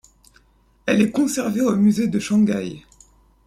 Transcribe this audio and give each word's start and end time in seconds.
Elle 0.87 1.03
est 1.03 1.11
conservée 1.11 1.61
au 1.61 1.75
musée 1.75 2.07
de 2.07 2.17
Shanghai. 2.17 2.83